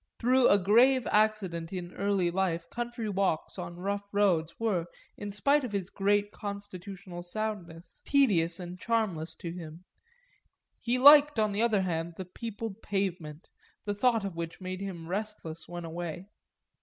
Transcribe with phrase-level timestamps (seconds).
[0.17, 5.63] Through a grave accident in early life country walks on rough roads were, in spite
[5.63, 9.83] of his great constitutional soundness, tedious and charmless to him;
[10.79, 13.47] he liked on the other hand the peopled pavement,
[13.85, 16.25] the thought of which made him restless when away.